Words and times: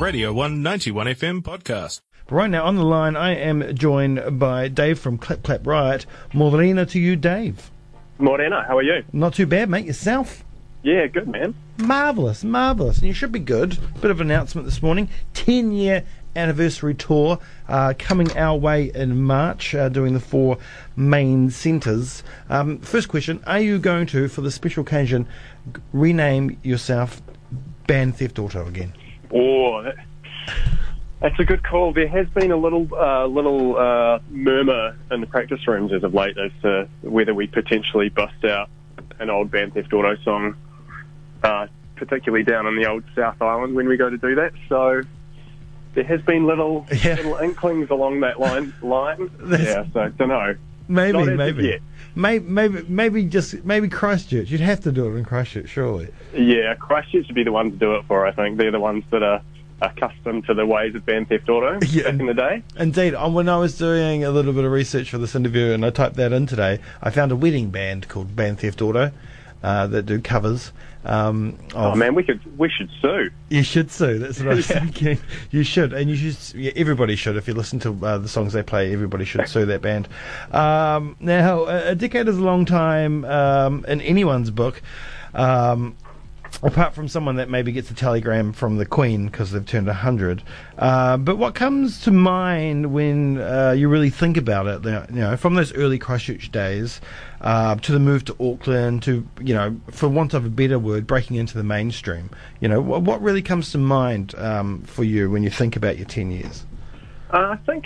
Radio 0.00 0.32
191 0.32 1.06
FM 1.06 1.42
podcast. 1.42 2.00
Right 2.30 2.50
now 2.50 2.64
on 2.64 2.76
the 2.76 2.84
line, 2.84 3.16
I 3.16 3.34
am 3.34 3.74
joined 3.74 4.38
by 4.38 4.68
Dave 4.68 4.98
from 4.98 5.16
Clap 5.16 5.42
Clap 5.42 5.66
Riot. 5.66 6.04
Morena 6.34 6.84
to 6.86 6.98
you, 7.00 7.16
Dave. 7.16 7.70
Morena, 8.18 8.64
how 8.66 8.76
are 8.76 8.82
you? 8.82 9.04
Not 9.12 9.34
too 9.34 9.46
bad, 9.46 9.70
mate. 9.70 9.86
Yourself? 9.86 10.44
Yeah, 10.82 11.06
good, 11.06 11.28
man. 11.28 11.54
Marvellous, 11.78 12.44
marvellous. 12.44 12.98
And 12.98 13.06
you 13.08 13.14
should 13.14 13.32
be 13.32 13.38
good. 13.38 13.78
Bit 14.00 14.10
of 14.10 14.20
announcement 14.20 14.66
this 14.66 14.82
morning. 14.82 15.08
10 15.34 15.72
year 15.72 16.04
anniversary 16.34 16.94
tour 16.94 17.38
uh, 17.68 17.94
coming 17.98 18.36
our 18.36 18.56
way 18.58 18.90
in 18.94 19.22
March, 19.22 19.74
uh, 19.74 19.88
doing 19.88 20.12
the 20.12 20.20
four 20.20 20.58
main 20.94 21.48
centres. 21.50 22.22
Um, 22.50 22.78
first 22.80 23.08
question 23.08 23.42
Are 23.46 23.60
you 23.60 23.78
going 23.78 24.06
to, 24.08 24.28
for 24.28 24.42
the 24.42 24.50
special 24.50 24.82
occasion, 24.82 25.26
g- 25.74 25.80
rename 25.92 26.58
yourself 26.62 27.22
Band 27.86 28.16
Theft 28.16 28.38
Auto 28.38 28.66
again? 28.66 28.92
Oh, 29.32 29.82
that, 29.82 29.96
that's 31.20 31.38
a 31.40 31.44
good 31.44 31.62
call. 31.64 31.92
There 31.92 32.08
has 32.08 32.28
been 32.28 32.50
a 32.52 32.56
little 32.56 32.88
uh, 32.94 33.26
little 33.26 33.76
uh, 33.76 34.18
murmur 34.30 34.96
in 35.10 35.20
the 35.20 35.26
practice 35.26 35.66
rooms 35.66 35.92
as 35.92 36.02
of 36.04 36.14
late 36.14 36.36
as 36.38 36.52
to 36.62 36.88
whether 37.02 37.34
we 37.34 37.46
potentially 37.46 38.08
bust 38.08 38.44
out 38.44 38.68
an 39.18 39.30
old 39.30 39.50
Band 39.50 39.74
Theft 39.74 39.92
Auto 39.92 40.16
song, 40.22 40.56
uh, 41.42 41.66
particularly 41.96 42.44
down 42.44 42.66
on 42.66 42.76
the 42.76 42.86
old 42.88 43.04
South 43.14 43.40
Island 43.40 43.74
when 43.74 43.88
we 43.88 43.96
go 43.96 44.10
to 44.10 44.18
do 44.18 44.34
that. 44.36 44.52
So 44.68 45.02
there 45.94 46.04
has 46.04 46.20
been 46.22 46.46
little 46.46 46.86
Yeah. 47.02 47.14
little 47.14 47.36
inklings 47.36 47.90
along 47.90 48.20
that 48.20 48.38
line. 48.38 48.72
line. 48.82 49.30
Yeah, 49.48 49.84
so 49.92 50.08
don't 50.10 50.28
know. 50.28 50.54
Maybe, 50.88 51.34
maybe. 51.34 51.78
Maybe, 52.16 52.44
maybe, 52.48 52.82
maybe 52.88 53.24
just 53.24 53.62
maybe 53.64 53.88
Christchurch. 53.90 54.50
You'd 54.50 54.62
have 54.62 54.80
to 54.80 54.90
do 54.90 55.06
it 55.06 55.18
in 55.18 55.24
Christchurch, 55.24 55.68
surely. 55.68 56.08
Yeah, 56.34 56.74
Christchurch 56.74 57.26
should 57.26 57.34
be 57.34 57.44
the 57.44 57.52
ones 57.52 57.74
to 57.74 57.78
do 57.78 57.94
it 57.96 58.04
for. 58.08 58.26
I 58.26 58.32
think 58.32 58.56
they're 58.56 58.70
the 58.72 58.80
ones 58.80 59.04
that 59.10 59.22
are 59.22 59.42
accustomed 59.82 60.46
to 60.46 60.54
the 60.54 60.64
ways 60.64 60.94
of 60.94 61.04
Band 61.04 61.28
Theft 61.28 61.50
Auto 61.50 61.78
Yeah. 61.86 62.04
back 62.10 62.20
in 62.20 62.26
the 62.26 62.32
day. 62.32 62.62
Indeed, 62.78 63.14
um, 63.14 63.34
when 63.34 63.50
I 63.50 63.58
was 63.58 63.76
doing 63.76 64.24
a 64.24 64.30
little 64.30 64.54
bit 64.54 64.64
of 64.64 64.72
research 64.72 65.10
for 65.10 65.18
this 65.18 65.34
interview 65.34 65.72
and 65.72 65.84
I 65.84 65.90
typed 65.90 66.16
that 66.16 66.32
in 66.32 66.46
today, 66.46 66.78
I 67.02 67.10
found 67.10 67.30
a 67.30 67.36
wedding 67.36 67.68
band 67.68 68.08
called 68.08 68.34
Band 68.34 68.60
Theft 68.60 68.80
Auto 68.80 69.12
uh, 69.62 69.86
that 69.88 70.02
do 70.06 70.20
covers. 70.20 70.72
Um, 71.04 71.56
Oh 71.74 71.94
man, 71.94 72.14
we 72.16 72.24
could 72.24 72.40
we 72.58 72.68
should 72.68 72.90
sue. 73.00 73.30
You 73.48 73.62
should 73.62 73.90
sue. 73.92 74.18
That's 74.18 74.40
what 74.40 74.48
I 74.52 74.54
was 74.54 74.68
Yeah. 74.70 74.80
thinking. 74.80 75.18
You 75.52 75.62
should, 75.62 75.92
and 75.92 76.10
you 76.10 76.16
should. 76.16 76.54
Yeah, 76.58 76.72
everybody 76.74 77.14
should. 77.14 77.36
If 77.36 77.46
you 77.46 77.54
listen 77.54 77.78
to 77.80 77.96
uh, 78.04 78.18
the 78.18 78.28
songs 78.28 78.52
they 78.54 78.62
play, 78.64 78.92
everybody 78.92 79.24
should 79.24 79.48
sue 79.54 79.66
that 79.66 79.82
band. 79.82 80.08
Um, 80.50 81.16
now, 81.20 81.64
a, 81.66 81.90
a 81.90 81.94
decade 81.94 82.26
is 82.28 82.38
a 82.38 82.42
long 82.42 82.64
time 82.64 83.24
um, 83.24 83.84
in 83.86 84.00
anyone's 84.00 84.50
book. 84.50 84.82
Um, 85.34 85.96
apart 86.62 86.94
from 86.94 87.08
someone 87.08 87.36
that 87.36 87.48
maybe 87.48 87.72
gets 87.72 87.90
a 87.90 87.94
telegram 87.94 88.52
from 88.52 88.76
the 88.76 88.86
Queen 88.86 89.26
because 89.26 89.50
they've 89.50 89.66
turned 89.66 89.86
100. 89.86 90.42
Uh, 90.78 91.16
but 91.16 91.36
what 91.36 91.54
comes 91.54 92.00
to 92.02 92.10
mind 92.10 92.92
when 92.92 93.38
uh, 93.38 93.72
you 93.76 93.88
really 93.88 94.10
think 94.10 94.36
about 94.36 94.66
it, 94.66 94.84
you 94.84 95.20
know, 95.20 95.36
from 95.36 95.54
those 95.54 95.72
early 95.74 95.98
Christchurch 95.98 96.50
days 96.50 97.00
uh, 97.40 97.76
to 97.76 97.92
the 97.92 97.98
move 97.98 98.24
to 98.24 98.36
Auckland, 98.40 99.02
to, 99.04 99.26
you 99.40 99.54
know, 99.54 99.78
for 99.90 100.08
want 100.08 100.34
of 100.34 100.44
a 100.44 100.50
better 100.50 100.78
word, 100.78 101.06
breaking 101.06 101.36
into 101.36 101.56
the 101.56 101.64
mainstream, 101.64 102.30
you 102.60 102.68
know, 102.68 102.80
what, 102.80 103.02
what 103.02 103.20
really 103.20 103.42
comes 103.42 103.72
to 103.72 103.78
mind 103.78 104.34
um, 104.36 104.82
for 104.82 105.04
you 105.04 105.30
when 105.30 105.42
you 105.42 105.50
think 105.50 105.76
about 105.76 105.96
your 105.98 106.06
10 106.06 106.30
years? 106.30 106.64
Uh, 107.30 107.54
I 107.54 107.56
think 107.66 107.84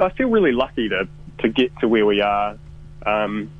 I- 0.00 0.10
feel 0.10 0.28
really 0.28 0.52
lucky 0.52 0.88
to 0.88 1.08
to 1.38 1.48
get 1.48 1.72
to 1.80 1.88
where 1.88 2.04
we 2.04 2.20
are 2.20 2.56
um, 3.06 3.50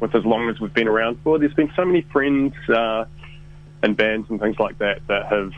with 0.00 0.14
as 0.14 0.24
long 0.24 0.48
as 0.48 0.58
we've 0.58 0.72
been 0.72 0.88
around 0.88 1.18
for. 1.22 1.38
There's 1.38 1.54
been 1.54 1.70
so 1.76 1.84
many 1.84 2.02
friends 2.02 2.54
uh, 2.68 3.04
and 3.84 3.96
bands 3.96 4.28
and 4.30 4.40
things 4.40 4.58
like 4.58 4.78
that 4.78 5.06
that 5.08 5.26
have 5.26 5.52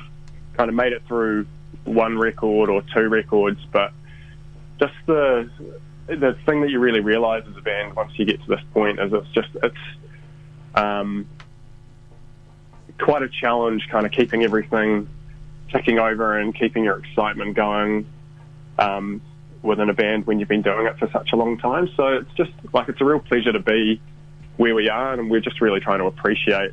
kind 0.54 0.68
of 0.68 0.74
made 0.74 0.92
it 0.92 1.02
through 1.06 1.46
one 1.84 2.18
record 2.18 2.68
or 2.68 2.82
two 2.92 3.08
records, 3.08 3.60
but 3.72 3.92
just 4.80 4.94
the 5.06 5.48
the 6.08 6.36
thing 6.44 6.60
that 6.60 6.70
you 6.70 6.78
really 6.78 7.00
realise 7.00 7.44
as 7.48 7.56
a 7.56 7.60
band 7.60 7.94
once 7.94 8.12
you 8.16 8.24
get 8.24 8.40
to 8.42 8.48
this 8.48 8.60
point 8.72 9.00
is 9.00 9.12
it's 9.12 9.28
just 9.28 9.48
it's 9.62 9.76
um, 10.74 11.26
quite 12.98 13.22
a 13.22 13.28
challenge, 13.28 13.88
kind 13.90 14.04
of 14.04 14.12
keeping 14.12 14.42
everything 14.42 15.08
ticking 15.70 15.98
over 15.98 16.38
and 16.38 16.54
keeping 16.54 16.84
your 16.84 16.98
excitement 16.98 17.54
going 17.54 18.06
um, 18.78 19.20
within 19.62 19.88
a 19.88 19.94
band 19.94 20.26
when 20.26 20.38
you've 20.38 20.48
been 20.48 20.62
doing 20.62 20.86
it 20.86 20.98
for 20.98 21.08
such 21.10 21.32
a 21.32 21.36
long 21.36 21.58
time. 21.58 21.88
So 21.96 22.08
it's 22.08 22.32
just 22.36 22.52
like 22.72 22.88
it's 22.88 23.00
a 23.00 23.04
real 23.04 23.20
pleasure 23.20 23.52
to 23.52 23.60
be 23.60 24.00
where 24.56 24.74
we 24.74 24.88
are, 24.88 25.12
and 25.12 25.30
we're 25.30 25.40
just 25.40 25.60
really 25.60 25.80
trying 25.80 25.98
to 25.98 26.06
appreciate 26.06 26.72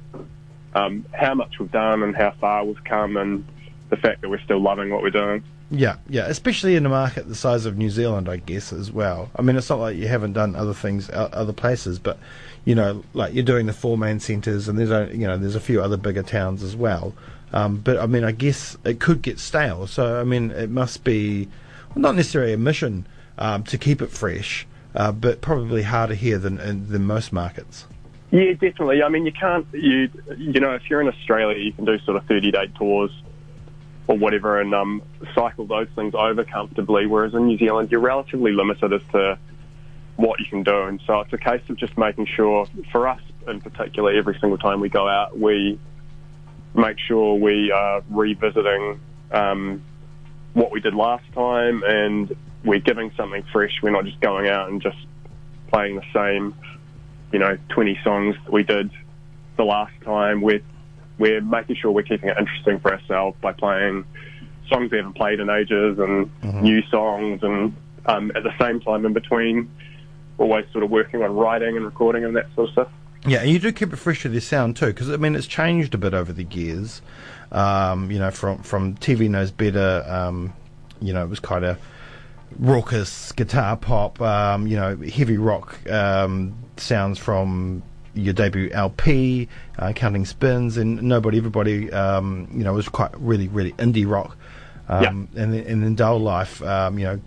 um, 0.75 1.05
how 1.13 1.33
much 1.33 1.59
we've 1.59 1.71
done 1.71 2.03
and 2.03 2.15
how 2.15 2.31
far 2.31 2.65
we've 2.65 2.83
come, 2.83 3.17
and 3.17 3.45
the 3.89 3.97
fact 3.97 4.21
that 4.21 4.29
we're 4.29 4.41
still 4.41 4.59
loving 4.59 4.89
what 4.89 5.03
we're 5.03 5.09
doing. 5.09 5.43
Yeah, 5.71 5.95
yeah, 6.07 6.25
especially 6.27 6.75
in 6.75 6.85
a 6.85 6.89
market 6.89 7.27
the 7.27 7.35
size 7.35 7.65
of 7.65 7.77
New 7.77 7.89
Zealand, 7.89 8.29
I 8.29 8.37
guess, 8.37 8.71
as 8.71 8.91
well. 8.91 9.31
I 9.35 9.41
mean, 9.41 9.55
it's 9.55 9.69
not 9.69 9.79
like 9.79 9.97
you 9.97 10.07
haven't 10.07 10.33
done 10.33 10.55
other 10.55 10.73
things 10.73 11.09
other 11.11 11.53
places, 11.53 11.97
but 11.97 12.19
you 12.65 12.75
know, 12.75 13.03
like 13.13 13.33
you're 13.33 13.43
doing 13.43 13.65
the 13.65 13.73
four 13.73 13.97
main 13.97 14.19
centres, 14.19 14.67
and 14.67 14.77
there's 14.77 14.91
a, 14.91 15.09
you 15.11 15.25
know 15.25 15.37
there's 15.37 15.55
a 15.55 15.59
few 15.59 15.81
other 15.81 15.97
bigger 15.97 16.23
towns 16.23 16.61
as 16.63 16.75
well. 16.75 17.13
Um, 17.53 17.77
but 17.77 17.97
I 17.97 18.05
mean, 18.05 18.23
I 18.23 18.31
guess 18.31 18.77
it 18.83 18.99
could 18.99 19.21
get 19.21 19.39
stale. 19.39 19.87
So 19.87 20.19
I 20.19 20.23
mean, 20.23 20.51
it 20.51 20.69
must 20.69 21.03
be 21.03 21.47
well, 21.95 22.01
not 22.01 22.15
necessarily 22.15 22.53
a 22.53 22.57
mission 22.57 23.07
um, 23.37 23.63
to 23.63 23.77
keep 23.77 24.01
it 24.01 24.11
fresh, 24.11 24.67
uh, 24.95 25.11
but 25.11 25.41
probably 25.41 25.83
harder 25.83 26.15
here 26.15 26.37
than 26.37 26.57
than 26.87 27.05
most 27.05 27.33
markets. 27.33 27.85
Yeah, 28.33 28.53
definitely. 28.53 29.03
I 29.03 29.09
mean, 29.09 29.27
you 29.27 29.31
can't 29.31 29.67
you 29.73 30.09
you 30.35 30.59
know 30.59 30.73
if 30.73 30.89
you're 30.89 30.99
in 31.01 31.07
Australia, 31.07 31.55
you 31.55 31.71
can 31.71 31.85
do 31.85 31.99
sort 31.99 32.17
of 32.17 32.25
30 32.25 32.49
day 32.49 32.67
tours 32.75 33.11
or 34.07 34.17
whatever 34.17 34.59
and 34.59 34.73
um, 34.73 35.03
cycle 35.35 35.67
those 35.67 35.87
things 35.95 36.15
over 36.15 36.43
comfortably. 36.43 37.05
Whereas 37.05 37.35
in 37.35 37.45
New 37.45 37.59
Zealand, 37.59 37.91
you're 37.91 38.01
relatively 38.01 38.51
limited 38.51 38.91
as 38.91 39.03
to 39.11 39.37
what 40.15 40.39
you 40.39 40.47
can 40.47 40.63
do, 40.63 40.81
and 40.81 40.99
so 41.05 41.19
it's 41.19 41.31
a 41.31 41.37
case 41.37 41.61
of 41.69 41.77
just 41.77 41.95
making 41.95 42.25
sure, 42.25 42.65
for 42.91 43.07
us 43.07 43.21
in 43.47 43.61
particular, 43.61 44.11
every 44.11 44.37
single 44.39 44.57
time 44.57 44.79
we 44.79 44.89
go 44.89 45.07
out, 45.07 45.37
we 45.37 45.79
make 46.73 46.97
sure 46.97 47.35
we 47.35 47.71
are 47.71 48.01
revisiting 48.09 48.99
um, 49.31 49.83
what 50.53 50.71
we 50.71 50.79
did 50.79 50.95
last 50.95 51.31
time, 51.33 51.83
and 51.83 52.35
we're 52.65 52.79
giving 52.79 53.11
something 53.15 53.43
fresh. 53.51 53.79
We're 53.83 53.91
not 53.91 54.05
just 54.05 54.19
going 54.21 54.47
out 54.47 54.69
and 54.69 54.81
just 54.81 54.97
playing 55.67 55.97
the 55.97 56.05
same 56.11 56.55
you 57.33 57.39
know, 57.39 57.57
20 57.69 57.99
songs 58.03 58.35
that 58.45 58.53
we 58.53 58.63
did 58.63 58.91
the 59.57 59.63
last 59.63 59.93
time. 60.05 60.41
We're, 60.41 60.61
we're 61.17 61.41
making 61.41 61.75
sure 61.75 61.91
we're 61.91 62.03
keeping 62.03 62.29
it 62.29 62.37
interesting 62.37 62.79
for 62.79 62.93
ourselves 62.93 63.35
by 63.41 63.51
playing 63.51 64.05
songs 64.69 64.91
we 64.91 64.97
haven't 64.97 65.13
played 65.13 65.39
in 65.39 65.49
ages 65.49 65.99
and 65.99 66.31
new 66.61 66.81
songs. 66.83 67.41
And 67.43 67.75
um, 68.05 68.31
at 68.35 68.43
the 68.43 68.53
same 68.61 68.79
time, 68.79 69.05
in 69.05 69.13
between, 69.13 69.69
always 70.37 70.65
sort 70.71 70.83
of 70.83 70.91
working 70.91 71.23
on 71.23 71.35
writing 71.35 71.75
and 71.75 71.83
recording 71.85 72.23
and 72.23 72.35
that 72.35 72.47
sort 72.55 72.69
of 72.69 72.73
stuff. 72.73 72.87
Yeah, 73.25 73.39
and 73.39 73.49
you 73.49 73.59
do 73.59 73.71
keep 73.71 73.93
it 73.93 73.95
fresh 73.95 74.23
with 74.23 74.33
your 74.33 74.41
sound 74.41 74.75
too, 74.75 74.87
because 74.87 75.09
I 75.09 75.15
mean 75.17 75.33
it's 75.35 75.47
changed 75.47 75.93
a 75.93 75.97
bit 75.97 76.13
over 76.13 76.33
the 76.33 76.43
years. 76.43 77.01
Um, 77.53 78.11
you 78.11 78.19
know, 78.19 78.31
from 78.31 78.61
from 78.63 78.95
TV 78.95 79.29
knows 79.29 79.49
better. 79.49 80.03
Um, 80.07 80.53
you 81.01 81.13
know, 81.13 81.23
it 81.23 81.29
was 81.29 81.39
kind 81.39 81.63
of 81.63 81.79
raucous 82.59 83.31
guitar 83.31 83.77
pop. 83.77 84.21
Um, 84.21 84.67
you 84.67 84.75
know, 84.75 84.97
heavy 84.97 85.37
rock 85.37 85.79
um, 85.89 86.57
sounds 86.77 87.19
from 87.19 87.83
your 88.15 88.33
debut 88.33 88.69
LP, 88.71 89.47
uh, 89.79 89.91
Counting 89.93 90.25
Spins, 90.25 90.77
and 90.77 91.01
Nobody 91.01 91.37
Everybody. 91.37 91.91
Um, 91.91 92.47
you 92.51 92.63
know, 92.63 92.73
was 92.73 92.89
quite 92.89 93.11
really 93.19 93.47
really 93.47 93.71
indie 93.73 94.09
rock. 94.09 94.37
Um, 94.89 95.29
and 95.35 95.53
then, 95.53 95.65
and 95.65 95.81
then 95.81 95.95
Dull 95.95 96.19
Life, 96.19 96.61
um, 96.61 96.99
you 96.99 97.05
know, 97.05 97.19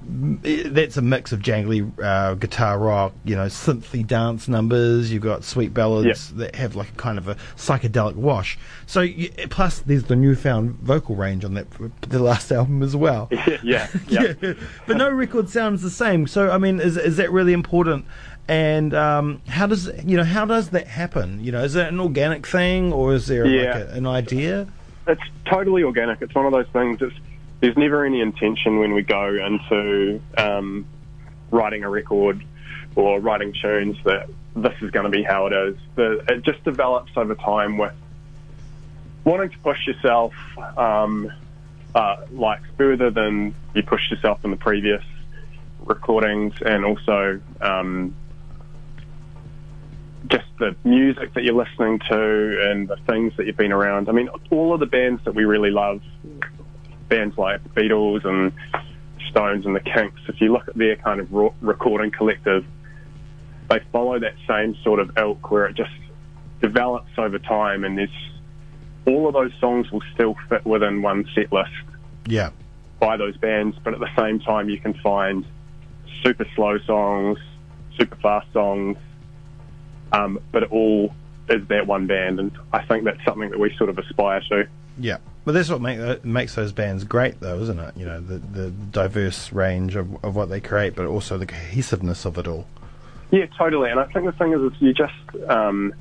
that's 0.70 0.98
a 0.98 1.02
mix 1.02 1.32
of 1.32 1.40
jangly 1.40 1.90
uh, 2.02 2.34
guitar 2.34 2.78
rock, 2.78 3.14
you 3.24 3.34
know, 3.34 3.46
synthy 3.46 4.06
dance 4.06 4.46
numbers. 4.46 5.10
You've 5.10 5.22
got 5.22 5.42
sweet 5.42 5.72
ballads 5.72 6.34
that 6.34 6.54
have 6.54 6.76
like 6.76 6.90
a 6.90 6.96
kind 6.96 7.16
of 7.16 7.28
a 7.28 7.34
psychedelic 7.56 8.14
wash. 8.14 8.58
So 8.86 9.00
you, 9.00 9.30
plus 9.48 9.78
there's 9.80 10.04
the 10.04 10.16
newfound 10.16 10.72
vocal 10.80 11.16
range 11.16 11.44
on 11.46 11.54
that 11.54 11.66
the 12.02 12.18
last 12.18 12.52
album 12.52 12.82
as 12.82 12.94
well. 12.94 13.28
yeah, 13.62 13.88
yeah. 14.06 14.34
Yeah, 14.42 14.52
but 14.86 14.96
no 14.98 15.10
record 15.10 15.48
sounds 15.48 15.80
the 15.82 15.90
same. 15.90 16.26
So 16.26 16.50
I 16.50 16.58
mean, 16.58 16.78
is 16.78 16.96
is 16.98 17.16
that 17.16 17.32
really 17.32 17.52
important? 17.54 18.04
And 18.48 18.94
um, 18.94 19.40
how 19.48 19.66
does 19.66 19.90
you 20.04 20.16
know 20.16 20.24
how 20.24 20.44
does 20.44 20.70
that 20.70 20.86
happen? 20.86 21.42
You 21.42 21.52
know, 21.52 21.64
is 21.64 21.72
that 21.72 21.88
an 21.88 22.00
organic 22.00 22.46
thing 22.46 22.92
or 22.92 23.14
is 23.14 23.26
there 23.26 23.46
Yeah. 23.46 23.62
like 23.78 23.88
a, 23.88 23.92
an 23.92 24.06
idea? 24.06 24.68
It's 25.08 25.22
totally 25.46 25.82
organic. 25.84 26.20
It's 26.20 26.34
one 26.34 26.46
of 26.46 26.52
those 26.52 26.66
things. 26.72 27.00
It's, 27.00 27.14
there's 27.60 27.76
never 27.76 28.04
any 28.04 28.20
intention 28.20 28.78
when 28.78 28.92
we 28.92 29.02
go 29.02 29.34
into 29.34 30.20
um, 30.36 30.86
writing 31.50 31.84
a 31.84 31.90
record 31.90 32.44
or 32.94 33.20
writing 33.20 33.52
tunes 33.60 33.96
that 34.04 34.28
this 34.54 34.74
is 34.80 34.90
going 34.90 35.04
to 35.04 35.10
be 35.10 35.22
how 35.22 35.46
it 35.46 35.52
is. 35.52 35.76
The, 35.94 36.24
it 36.28 36.42
just 36.42 36.62
develops 36.64 37.12
over 37.16 37.34
time 37.34 37.78
with 37.78 37.94
wanting 39.24 39.50
to 39.50 39.58
push 39.58 39.86
yourself 39.86 40.34
um, 40.76 41.30
uh, 41.94 42.24
like 42.30 42.60
further 42.76 43.10
than 43.10 43.54
you 43.74 43.82
pushed 43.82 44.10
yourself 44.10 44.44
in 44.44 44.50
the 44.50 44.56
previous 44.56 45.02
recordings, 45.84 46.54
and 46.64 46.84
also 46.84 47.40
um, 47.60 48.14
just 50.28 50.46
the 50.58 50.74
music 50.84 51.32
that 51.34 51.44
you're 51.44 51.54
listening 51.54 51.98
to 52.00 52.70
and 52.70 52.88
the 52.88 52.96
things 53.06 53.32
that 53.36 53.46
you've 53.46 53.56
been 53.56 53.72
around. 53.72 54.08
I 54.08 54.12
mean, 54.12 54.28
all 54.50 54.74
of 54.74 54.80
the 54.80 54.86
bands 54.86 55.22
that 55.24 55.34
we 55.34 55.44
really 55.44 55.70
love 55.70 56.02
bands 57.08 57.36
like 57.38 57.62
Beatles 57.74 58.24
and 58.24 58.52
Stones 59.30 59.66
and 59.66 59.74
the 59.74 59.80
Kinks, 59.80 60.20
if 60.28 60.40
you 60.40 60.52
look 60.52 60.68
at 60.68 60.74
their 60.76 60.96
kind 60.96 61.20
of 61.20 61.28
recording 61.60 62.10
collective, 62.10 62.64
they 63.68 63.80
follow 63.92 64.18
that 64.18 64.34
same 64.48 64.76
sort 64.82 65.00
of 65.00 65.16
ilk 65.18 65.50
where 65.50 65.66
it 65.66 65.76
just 65.76 65.90
develops 66.62 67.10
over 67.18 67.38
time, 67.38 67.84
and 67.84 67.98
there's 67.98 68.08
all 69.06 69.26
of 69.28 69.34
those 69.34 69.52
songs 69.60 69.90
will 69.90 70.02
still 70.14 70.34
fit 70.48 70.64
within 70.64 71.02
one 71.02 71.28
set 71.34 71.52
list 71.52 71.70
Yeah. 72.26 72.50
by 72.98 73.16
those 73.16 73.36
bands, 73.36 73.76
but 73.84 73.94
at 73.94 74.00
the 74.00 74.08
same 74.16 74.40
time, 74.40 74.68
you 74.68 74.78
can 74.78 74.94
find 74.94 75.44
super 76.24 76.46
slow 76.54 76.78
songs, 76.78 77.38
super 77.98 78.16
fast 78.16 78.50
songs, 78.52 78.96
um, 80.12 80.38
but 80.52 80.62
it 80.64 80.72
all 80.72 81.14
is 81.48 81.66
that 81.68 81.86
one 81.86 82.06
band, 82.06 82.40
and 82.40 82.50
I 82.72 82.84
think 82.84 83.04
that's 83.04 83.22
something 83.24 83.50
that 83.50 83.58
we 83.58 83.74
sort 83.76 83.90
of 83.90 83.98
aspire 83.98 84.40
to. 84.48 84.66
Yeah, 84.98 85.18
but 85.46 85.52
that's 85.52 85.70
what 85.70 85.80
make, 85.80 86.00
uh, 86.00 86.16
makes 86.24 86.56
those 86.56 86.72
bands 86.72 87.04
great, 87.04 87.38
though, 87.38 87.60
isn't 87.60 87.78
it? 87.78 87.96
You 87.96 88.04
know, 88.04 88.20
the 88.20 88.38
the 88.38 88.70
diverse 88.70 89.52
range 89.52 89.94
of, 89.94 90.22
of 90.24 90.34
what 90.34 90.50
they 90.50 90.60
create, 90.60 90.96
but 90.96 91.06
also 91.06 91.38
the 91.38 91.46
cohesiveness 91.46 92.24
of 92.24 92.36
it 92.36 92.48
all. 92.48 92.66
Yeah, 93.30 93.46
totally. 93.56 93.88
And 93.90 94.00
I 94.00 94.06
think 94.06 94.26
the 94.26 94.32
thing 94.32 94.52
is, 94.52 94.60
is 94.60 94.82
you 94.82 94.92
just 94.92 95.48
um, 95.48 95.94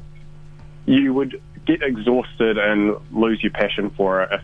you 0.87 1.13
would 1.13 1.39
get 1.67 1.83
exhausted 1.83 2.57
and 2.57 2.97
lose 3.11 3.43
your 3.43 3.51
passion 3.51 3.91
for 3.91 4.23
it 4.23 4.29
if 4.31 4.41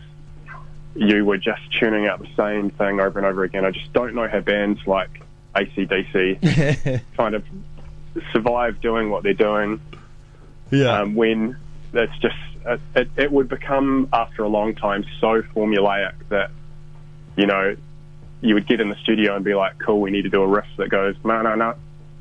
you 0.94 1.24
were 1.24 1.38
just 1.38 1.62
tuning 1.80 2.06
out 2.06 2.20
the 2.20 2.28
same 2.36 2.70
thing 2.70 3.00
over 3.00 3.18
and 3.18 3.26
over 3.26 3.42
again. 3.42 3.64
I 3.64 3.72
just 3.72 3.92
don't 3.92 4.14
know 4.14 4.28
how 4.28 4.38
bands 4.38 4.78
like 4.86 5.10
ACDC 5.56 7.02
kind 7.16 7.34
of 7.34 7.44
survive 8.32 8.80
doing 8.80 9.10
what 9.10 9.24
they're 9.24 9.34
doing 9.34 9.80
Yeah, 10.70 11.00
um, 11.00 11.16
when 11.16 11.56
it's 11.92 12.18
just 12.18 12.36
uh, 12.64 12.78
it, 12.94 13.08
it, 13.16 13.32
would 13.32 13.48
become, 13.48 14.08
after 14.12 14.44
a 14.44 14.48
long 14.48 14.74
time, 14.74 15.04
so 15.20 15.42
formulaic 15.54 16.14
that, 16.28 16.50
you 17.36 17.46
know, 17.46 17.76
you 18.40 18.54
would 18.54 18.66
get 18.66 18.80
in 18.80 18.88
the 18.88 18.96
studio 18.96 19.34
and 19.36 19.44
be 19.44 19.54
like, 19.54 19.78
cool, 19.78 20.00
we 20.00 20.10
need 20.10 20.22
to 20.22 20.28
do 20.28 20.42
a 20.42 20.46
riff 20.46 20.66
that 20.76 20.88
goes, 20.88 21.16
ma 21.22 21.42
na 21.42 21.54
na, 21.54 21.74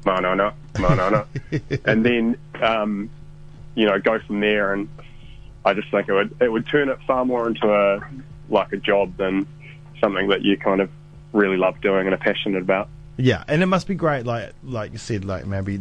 ma 0.06 0.20
na 0.20 0.34
na, 0.36 0.54
ma 0.80 0.96
na 0.96 1.10
na. 1.10 1.26
and 1.86 2.06
then, 2.06 2.38
um, 2.62 3.10
you 3.76 3.86
know, 3.86 4.00
go 4.00 4.20
from 4.20 4.40
there. 4.40 4.74
And 4.74 4.90
I 5.66 5.74
just 5.74 5.90
think 5.92 6.10
it 6.10 6.14
would, 6.14 6.36
it 6.42 6.52
would 6.52 6.68
turn 6.68 6.90
it 6.90 7.00
far 7.06 7.26
more 7.26 7.48
into 7.48 7.72
a, 7.72 8.02
like 8.50 8.72
a 8.74 8.78
job 8.78 9.18
than 9.18 9.48
something 10.00 10.30
that 10.30 10.42
you 10.42 10.58
kind 10.58 10.82
of 10.82 10.90
really 11.34 11.58
love 11.58 11.80
doing 11.82 12.06
and 12.08 12.14
are 12.14 12.18
passionate 12.18 12.62
about 12.62 12.90
yeah, 13.22 13.44
and 13.48 13.62
it 13.62 13.68
must 13.68 13.88
be 13.88 13.94
great, 13.94 14.26
like 14.26 14.54
like 14.64 14.92
you 14.92 14.98
said, 14.98 15.26
like 15.26 15.46
maybe 15.46 15.80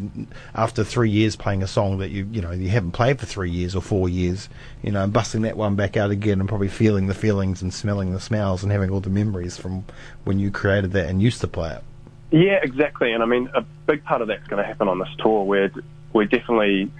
after 0.54 0.84
three 0.84 1.10
years 1.10 1.36
playing 1.36 1.62
a 1.62 1.66
song 1.66 1.98
that 1.98 2.10
you 2.10 2.28
you 2.30 2.42
know 2.42 2.50
you 2.50 2.68
haven't 2.68 2.92
played 2.92 3.18
for 3.18 3.24
three 3.24 3.50
years 3.50 3.74
or 3.74 3.80
four 3.80 4.08
years, 4.08 4.48
you 4.82 4.92
know, 4.92 5.06
busting 5.06 5.42
that 5.42 5.56
one 5.56 5.74
back 5.74 5.96
out 5.96 6.10
again 6.10 6.40
and 6.40 6.48
probably 6.48 6.68
feeling 6.68 7.06
the 7.06 7.14
feelings 7.14 7.62
and 7.62 7.72
smelling 7.72 8.12
the 8.12 8.20
smells 8.20 8.62
and 8.62 8.70
having 8.70 8.90
all 8.90 9.00
the 9.00 9.10
memories 9.10 9.56
from 9.56 9.84
when 10.24 10.38
you 10.38 10.50
created 10.50 10.92
that 10.92 11.08
and 11.08 11.22
used 11.22 11.40
to 11.40 11.48
play 11.48 11.72
it. 11.72 11.82
Yeah, 12.30 12.60
exactly. 12.62 13.12
And 13.12 13.22
I 13.22 13.26
mean, 13.26 13.48
a 13.54 13.62
big 13.86 14.04
part 14.04 14.20
of 14.20 14.28
that's 14.28 14.46
going 14.46 14.62
to 14.62 14.66
happen 14.66 14.86
on 14.88 14.98
this 14.98 15.08
tour. 15.18 15.44
We're 15.44 15.72
we're 16.12 16.26
definitely 16.26 16.90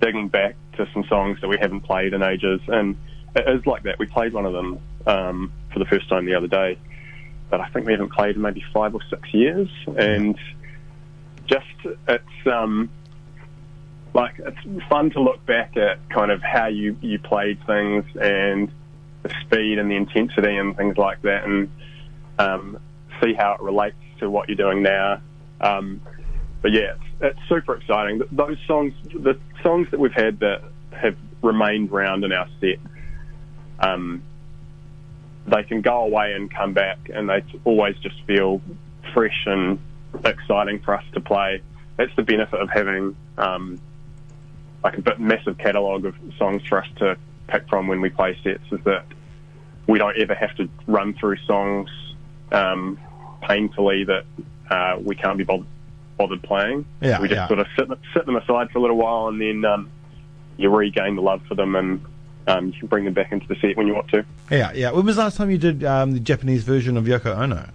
digging 0.00 0.28
back 0.28 0.54
to 0.76 0.88
some 0.92 1.04
songs 1.04 1.40
that 1.40 1.48
we 1.48 1.58
haven't 1.58 1.80
played 1.80 2.14
in 2.14 2.22
ages, 2.22 2.60
and 2.68 2.96
it 3.34 3.48
is 3.48 3.66
like 3.66 3.82
that. 3.82 3.98
We 3.98 4.06
played 4.06 4.32
one 4.32 4.46
of 4.46 4.52
them 4.52 4.78
um, 5.06 5.52
for 5.72 5.80
the 5.80 5.84
first 5.86 6.08
time 6.08 6.26
the 6.26 6.34
other 6.34 6.46
day, 6.46 6.78
but 7.50 7.60
I 7.60 7.68
think 7.68 7.86
we 7.86 7.92
haven't 7.92 8.12
played 8.12 8.36
in 8.36 8.42
maybe 8.42 8.64
five 8.72 8.94
or 8.94 9.00
six 9.10 9.34
years, 9.34 9.68
and 9.96 10.38
just 11.46 11.66
it's 12.08 12.46
um, 12.46 12.88
like 14.14 14.34
it's 14.38 14.86
fun 14.88 15.10
to 15.10 15.20
look 15.20 15.44
back 15.46 15.76
at 15.76 16.08
kind 16.10 16.30
of 16.30 16.40
how 16.42 16.66
you 16.66 16.96
you 17.00 17.18
played 17.18 17.58
things 17.66 18.04
and 18.20 18.70
the 19.22 19.34
speed 19.42 19.78
and 19.78 19.90
the 19.90 19.96
intensity 19.96 20.56
and 20.56 20.76
things 20.76 20.96
like 20.96 21.20
that, 21.22 21.44
and 21.44 21.70
um, 22.38 22.78
see 23.22 23.34
how 23.34 23.52
it 23.52 23.60
relates 23.60 23.96
to 24.20 24.30
what 24.30 24.48
you're 24.48 24.56
doing 24.56 24.82
now. 24.82 25.20
Um, 25.60 26.00
but 26.62 26.72
yeah, 26.72 26.94
it's, 26.94 27.04
it's 27.20 27.48
super 27.48 27.74
exciting. 27.76 28.18
Th- 28.18 28.30
Those 28.32 28.58
songs, 28.66 28.94
the 29.12 29.38
songs 29.62 29.88
that 29.90 29.98
we've 30.00 30.12
had 30.12 30.40
that 30.40 30.62
have 30.92 31.16
remained 31.42 31.90
round 31.90 32.24
in 32.24 32.32
our 32.32 32.48
set, 32.60 32.78
um, 33.80 34.22
they 35.46 35.62
can 35.62 35.80
go 35.80 36.02
away 36.02 36.34
and 36.34 36.52
come 36.52 36.72
back, 36.72 36.98
and 37.12 37.28
they 37.28 37.42
always 37.64 37.96
just 37.98 38.16
feel 38.26 38.60
fresh 39.12 39.46
and 39.46 39.78
exciting 40.24 40.80
for 40.80 40.94
us 40.94 41.04
to 41.14 41.20
play. 41.20 41.62
That's 41.96 42.14
the 42.16 42.22
benefit 42.22 42.60
of 42.60 42.70
having 42.70 43.16
um, 43.38 43.80
like 44.82 44.96
a 44.96 45.02
bit 45.02 45.20
massive 45.20 45.58
catalogue 45.58 46.04
of 46.04 46.14
songs 46.38 46.62
for 46.66 46.82
us 46.82 46.88
to 46.98 47.16
pick 47.48 47.68
from 47.68 47.88
when 47.88 48.00
we 48.00 48.10
play 48.10 48.38
sets. 48.42 48.62
Is 48.70 48.80
that 48.84 49.04
we 49.86 49.98
don't 49.98 50.16
ever 50.16 50.34
have 50.34 50.54
to 50.56 50.68
run 50.86 51.14
through 51.14 51.36
songs 51.46 51.90
um, 52.52 52.98
painfully 53.42 54.04
that 54.04 54.24
uh, 54.70 54.98
we 55.02 55.16
can't 55.16 55.38
be 55.38 55.44
bothered, 55.44 55.66
bothered 56.16 56.42
playing. 56.42 56.86
Yeah, 57.00 57.20
we 57.20 57.28
just 57.28 57.38
yeah. 57.38 57.48
sort 57.48 57.60
of 57.60 57.66
sit, 57.76 57.88
sit 58.14 58.26
them 58.26 58.36
aside 58.36 58.70
for 58.70 58.78
a 58.78 58.80
little 58.82 58.96
while, 58.96 59.28
and 59.28 59.40
then 59.40 59.64
um, 59.64 59.90
you 60.56 60.70
regain 60.70 61.16
the 61.16 61.22
love 61.22 61.42
for 61.48 61.54
them, 61.54 61.74
and 61.74 62.04
um, 62.46 62.66
you 62.66 62.72
can 62.72 62.88
bring 62.88 63.04
them 63.04 63.14
back 63.14 63.32
into 63.32 63.46
the 63.46 63.56
set 63.56 63.76
when 63.76 63.86
you 63.86 63.94
want 63.94 64.08
to. 64.10 64.24
Yeah, 64.50 64.72
yeah. 64.74 64.90
When 64.90 65.04
was 65.04 65.16
the 65.16 65.22
last 65.22 65.36
time 65.36 65.50
you 65.50 65.58
did 65.58 65.84
um, 65.84 66.12
the 66.12 66.20
Japanese 66.20 66.64
version 66.64 66.96
of 66.96 67.04
Yoko 67.04 67.36
Ono? 67.36 67.68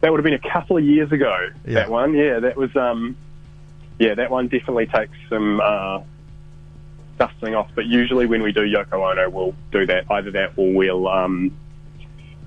That 0.00 0.10
would 0.12 0.18
have 0.18 0.24
been 0.24 0.34
a 0.34 0.52
couple 0.52 0.76
of 0.76 0.84
years 0.84 1.10
ago. 1.10 1.48
Yeah. 1.66 1.74
That 1.74 1.90
one, 1.90 2.14
yeah, 2.14 2.40
that 2.40 2.56
was, 2.56 2.74
um, 2.76 3.16
yeah, 3.98 4.14
that 4.14 4.30
one 4.30 4.48
definitely 4.48 4.86
takes 4.86 5.16
some 5.28 5.60
uh, 5.60 6.00
dusting 7.18 7.54
off. 7.54 7.70
But 7.74 7.86
usually 7.86 8.26
when 8.26 8.42
we 8.42 8.52
do 8.52 8.60
Yoko 8.60 9.10
Ono, 9.10 9.30
we'll 9.30 9.54
do 9.72 9.86
that 9.86 10.04
either 10.10 10.30
that 10.32 10.52
or 10.56 10.72
we'll 10.72 11.08
um, 11.08 11.56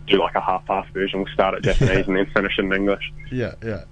do 0.07 0.19
like 0.19 0.35
a 0.35 0.41
half-half 0.41 0.89
version. 0.93 1.19
We'll 1.21 1.33
start 1.33 1.55
at 1.55 1.61
Japanese 1.63 2.07
and 2.07 2.17
then 2.17 2.27
finish 2.27 2.57
in 2.59 2.71
English. 2.71 3.11
Yeah, 3.31 3.55
yeah. 3.63 3.83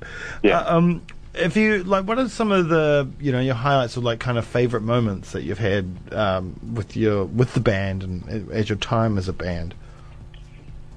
Yeah. 0.44 0.59
Uh, 0.59 0.77
um, 0.77 1.01
if 1.34 1.56
you 1.56 1.84
like, 1.84 2.06
what 2.06 2.18
are 2.18 2.30
some 2.30 2.52
of 2.52 2.70
the 2.70 3.10
you 3.20 3.32
know 3.32 3.40
your 3.40 3.56
highlights 3.56 3.98
of 3.98 4.04
like 4.04 4.20
kind 4.20 4.38
of 4.38 4.46
favorite 4.46 4.82
moments 4.82 5.32
that 5.32 5.44
you've 5.44 5.60
had 5.60 5.96
um, 6.12 6.60
with 6.74 6.96
your 6.96 7.26
with 7.26 7.54
the 7.54 7.60
band 7.60 8.04
and 8.04 8.50
uh, 8.50 8.54
as 8.54 8.70
your 8.70 8.78
time 8.78 9.18
as 9.18 9.28
a 9.28 9.34
band? 9.34 9.74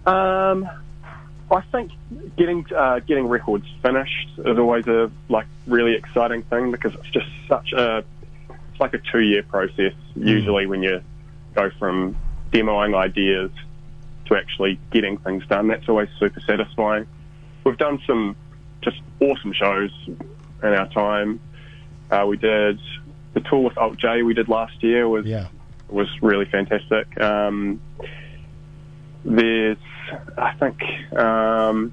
Um, 0.06 0.68
I 1.50 1.60
think 1.72 1.92
getting 2.36 2.66
uh, 2.74 3.00
getting 3.00 3.26
records 3.26 3.66
finished 3.82 4.30
is 4.38 4.58
always 4.58 4.86
a 4.86 5.10
like 5.28 5.46
really 5.66 5.94
exciting 5.94 6.42
thing 6.42 6.70
because 6.70 6.94
it's 6.94 7.10
just 7.10 7.28
such 7.48 7.72
a 7.72 8.04
it's 8.48 8.80
like 8.80 8.94
a 8.94 8.98
two 8.98 9.20
year 9.20 9.42
process 9.42 9.94
usually 10.14 10.66
when 10.66 10.82
you 10.82 11.02
go 11.54 11.70
from 11.78 12.16
demoing 12.52 12.96
ideas 12.96 13.50
to 14.26 14.36
actually 14.36 14.78
getting 14.90 15.18
things 15.18 15.44
done. 15.48 15.68
That's 15.68 15.88
always 15.88 16.08
super 16.18 16.40
satisfying. 16.40 17.06
We've 17.64 17.76
done 17.76 18.00
some 18.06 18.36
just 18.82 19.00
awesome 19.20 19.52
shows 19.52 19.90
in 20.08 20.18
our 20.62 20.88
time. 20.88 21.40
Uh, 22.10 22.26
we 22.26 22.36
did 22.36 22.80
the 23.34 23.40
tour 23.40 23.60
with 23.60 23.78
Alt 23.78 23.96
J 23.96 24.22
we 24.22 24.34
did 24.34 24.48
last 24.48 24.82
year 24.82 25.08
was 25.08 25.24
Yeah, 25.24 25.48
was 25.88 26.08
really 26.22 26.46
fantastic. 26.46 27.20
Um, 27.20 27.80
there's, 29.24 29.78
I 30.38 30.54
think, 30.54 30.82
um, 31.16 31.92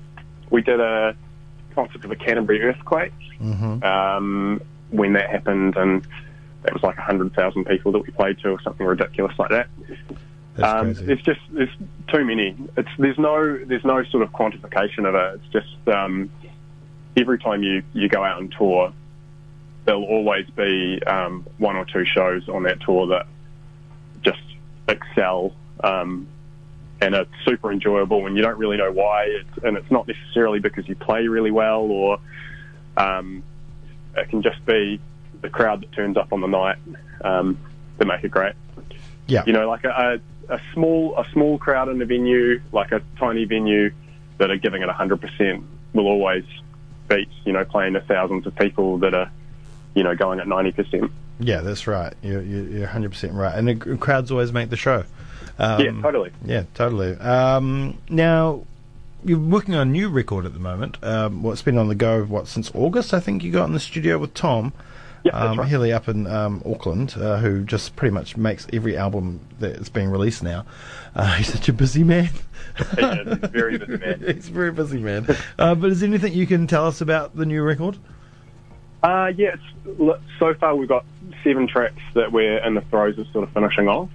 we 0.49 0.61
did 0.61 0.79
a 0.79 1.15
concert 1.75 2.03
of 2.03 2.09
the 2.09 2.15
Canterbury 2.15 2.61
earthquake 2.63 3.13
hmm 3.37 3.83
um, 3.83 4.61
when 4.89 5.13
that 5.13 5.29
happened, 5.29 5.75
and 5.75 6.07
it 6.65 6.73
was 6.73 6.81
like 6.81 6.97
100,000 6.97 7.65
people 7.65 7.91
that 7.91 7.99
we 7.99 8.11
played 8.11 8.39
to, 8.39 8.49
or 8.49 8.61
something 8.61 8.85
ridiculous 8.85 9.37
like 9.37 9.49
that. 9.49 9.67
Um, 10.63 10.95
it's 10.97 11.21
just 11.21 11.39
there's 11.51 11.69
too 12.07 12.25
many. 12.25 12.55
It's 12.77 12.89
there's 12.97 13.19
no 13.19 13.63
there's 13.65 13.85
no 13.85 14.03
sort 14.05 14.23
of 14.23 14.31
quantification 14.31 15.05
of 15.07 15.13
it. 15.13 15.41
It's 15.43 15.53
just 15.53 15.87
um, 15.87 16.31
every 17.17 17.39
time 17.39 17.63
you 17.63 17.83
you 17.93 18.07
go 18.09 18.23
out 18.23 18.37
on 18.37 18.49
tour, 18.49 18.93
there'll 19.85 20.03
always 20.03 20.49
be 20.51 21.01
um, 21.03 21.45
one 21.57 21.75
or 21.75 21.85
two 21.85 22.05
shows 22.05 22.47
on 22.47 22.63
that 22.63 22.79
tour 22.81 23.07
that 23.07 23.27
just 24.23 24.41
excel. 24.87 25.53
Um, 25.83 26.27
and 26.99 27.13
it's 27.13 27.29
super 27.45 27.71
enjoyable, 27.71 28.25
and 28.25 28.35
you 28.35 28.41
don't 28.41 28.57
really 28.57 28.77
know 28.77 28.91
why. 28.91 29.25
It's, 29.25 29.63
and 29.63 29.77
it's 29.77 29.91
not 29.91 30.07
necessarily 30.07 30.59
because 30.59 30.87
you 30.87 30.95
play 30.95 31.27
really 31.27 31.51
well, 31.51 31.81
or 31.81 32.19
um, 32.97 33.43
it 34.15 34.29
can 34.29 34.41
just 34.41 34.65
be 34.65 34.99
the 35.41 35.49
crowd 35.49 35.81
that 35.81 35.91
turns 35.91 36.17
up 36.17 36.33
on 36.33 36.41
the 36.41 36.47
night 36.47 36.77
um, 37.23 37.59
that 37.99 38.05
make 38.05 38.23
it 38.23 38.31
great 38.31 38.55
yeah, 39.27 39.43
you 39.45 39.53
know, 39.53 39.67
like 39.67 39.83
a, 39.83 40.19
a, 40.49 40.59
small 40.73 41.17
a 41.17 41.25
small 41.31 41.57
crowd 41.57 41.89
in 41.89 42.01
a 42.01 42.05
venue, 42.05 42.61
like 42.71 42.91
a 42.91 43.01
tiny 43.19 43.45
venue 43.45 43.91
that 44.37 44.49
are 44.49 44.57
giving 44.57 44.81
it 44.81 44.89
hundred 44.89 45.21
percent, 45.21 45.63
will 45.93 46.07
always 46.07 46.45
beat 47.07 47.29
you 47.45 47.53
know 47.53 47.65
playing 47.65 47.93
to 47.93 48.01
thousands 48.01 48.45
of 48.45 48.55
people 48.55 48.97
that 48.99 49.13
are 49.13 49.31
you 49.95 50.03
know 50.03 50.15
going 50.15 50.39
at 50.39 50.47
ninety 50.47 50.71
percent. 50.71 51.11
yeah. 51.39 51.61
That's 51.61 51.87
right. 51.87 52.13
You're 52.21 52.41
you're 52.41 52.63
you're 52.63 52.81
100 52.81 53.11
percent 53.11 53.33
right. 53.33 53.55
And 53.57 53.67
the 53.67 53.97
crowds 53.97 54.31
always 54.31 54.51
make 54.51 54.69
the 54.69 54.77
show. 54.77 55.03
Um, 55.59 55.81
yeah, 55.81 56.01
totally. 56.01 56.31
Yeah, 56.45 56.63
totally. 56.75 57.15
Um, 57.15 57.97
now, 58.09 58.63
you're 59.25 59.39
working 59.39 59.73
on 59.73 59.87
a 59.87 59.91
new 59.91 60.07
record 60.09 60.45
at 60.45 60.53
the 60.53 60.59
moment. 60.59 60.97
Um, 61.03 61.41
well, 61.41 61.51
it's 61.51 61.63
been 61.63 61.79
on 61.79 61.87
the 61.87 61.95
go, 61.95 62.23
what, 62.25 62.47
since 62.47 62.69
August, 62.75 63.11
I 63.13 63.19
think 63.19 63.43
you 63.43 63.51
got 63.51 63.65
in 63.65 63.73
the 63.73 63.79
studio 63.79 64.19
with 64.19 64.35
Tom. 64.35 64.71
Yeah, 65.27 65.51
um, 65.51 65.59
right. 65.59 65.67
Healy 65.67 65.91
up 65.91 66.07
in 66.07 66.25
um, 66.25 66.63
Auckland, 66.65 67.15
uh, 67.17 67.37
who 67.37 67.63
just 67.65 67.97
pretty 67.97 68.13
much 68.13 68.37
makes 68.37 68.65
every 68.71 68.95
album 68.95 69.41
that's 69.59 69.89
being 69.89 70.09
released 70.09 70.41
now. 70.41 70.65
Uh, 71.15 71.33
he's 71.37 71.51
such 71.51 71.67
a 71.67 71.73
busy 71.73 72.03
man. 72.03 72.29
He 72.95 73.01
is. 73.01 73.27
He's 73.27 73.43
a 73.43 73.47
very 73.47 73.77
busy 73.77 73.97
man. 73.97 74.19
he's 74.25 74.47
a 74.47 74.51
very 74.51 74.71
busy 74.71 74.99
man. 74.99 75.27
Uh, 75.59 75.75
but 75.75 75.91
is 75.91 75.99
there 75.99 76.07
anything 76.07 76.33
you 76.33 76.47
can 76.47 76.65
tell 76.65 76.87
us 76.87 77.01
about 77.01 77.35
the 77.35 77.45
new 77.45 77.61
record? 77.61 77.97
Uh, 79.03 79.31
yeah, 79.35 79.55
so 80.39 80.53
far 80.55 80.75
we've 80.75 80.87
got 80.87 81.05
seven 81.43 81.67
tracks 81.67 82.01
that 82.15 82.31
we're 82.31 82.57
in 82.65 82.73
the 82.73 82.81
throes 82.81 83.17
of 83.19 83.27
sort 83.31 83.43
of 83.43 83.53
finishing 83.53 83.87
off. 83.87 84.09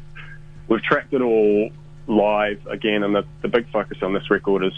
We've 0.68 0.82
tracked 0.82 1.12
it 1.12 1.20
all 1.20 1.70
live 2.06 2.66
again, 2.66 3.02
and 3.02 3.14
the, 3.14 3.24
the 3.42 3.48
big 3.48 3.70
focus 3.70 3.98
on 4.02 4.12
this 4.12 4.30
record 4.30 4.64
is 4.64 4.72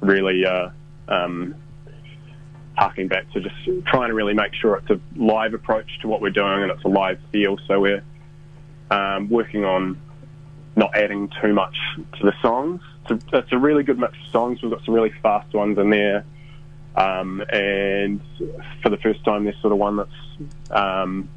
really 0.00 0.44
uh, 0.44 0.70
um, 1.08 1.54
harking 2.78 3.08
back 3.08 3.30
to 3.32 3.40
just 3.40 3.56
trying 3.86 4.08
to 4.08 4.14
really 4.14 4.34
make 4.34 4.54
sure 4.54 4.76
it's 4.76 4.90
a 4.90 5.00
live 5.16 5.52
approach 5.52 5.98
to 6.00 6.06
what 6.08 6.20
we're 6.20 6.30
doing 6.30 6.62
and 6.62 6.70
it's 6.70 6.84
a 6.84 6.88
live 6.88 7.18
feel. 7.32 7.58
So 7.66 7.80
we're 7.80 8.04
um, 8.90 9.28
working 9.28 9.64
on 9.64 10.00
not 10.76 10.96
adding 10.96 11.28
too 11.42 11.52
much 11.52 11.76
to 11.96 12.24
the 12.24 12.32
songs. 12.40 12.80
It's 13.10 13.24
a, 13.32 13.38
it's 13.38 13.52
a 13.52 13.58
really 13.58 13.82
good 13.82 13.98
mix 13.98 14.12
of 14.12 14.30
songs. 14.30 14.62
We've 14.62 14.70
got 14.70 14.84
some 14.84 14.94
really 14.94 15.12
fast 15.22 15.52
ones 15.52 15.76
in 15.76 15.90
there. 15.90 16.24
Um, 16.94 17.42
and 17.52 18.20
for 18.82 18.90
the 18.90 18.96
first 18.98 19.24
time, 19.24 19.44
there's 19.44 19.60
sort 19.60 19.72
of 19.72 19.78
one 19.78 19.96
that's 19.96 20.70
um, 20.70 21.28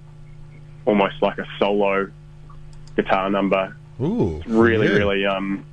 almost 0.86 1.22
like 1.22 1.40
a 1.40 1.46
solo 1.58 2.12
guitar 2.96 3.32
number. 3.32 3.76
Ooh, 4.00 4.44
Really, 4.46 4.88
yeah. 4.88 4.94
really 4.94 5.26
um, 5.26 5.66